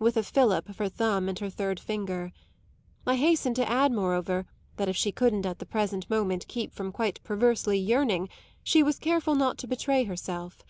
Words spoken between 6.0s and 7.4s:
moment keep from quite